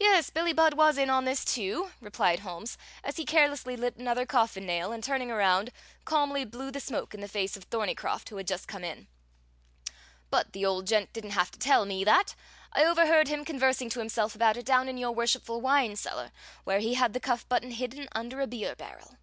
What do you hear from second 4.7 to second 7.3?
and turning around, calmly blew the smoke in the